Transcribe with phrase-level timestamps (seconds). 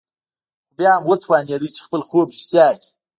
[0.67, 2.89] خو بيا هم وتوانېد چې خپل خوب رښتيا کړي.